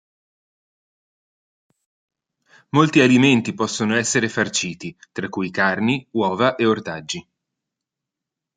[2.69, 7.27] Molti alimenti possono essere farciti, tra cui carni, uova e ortaggi.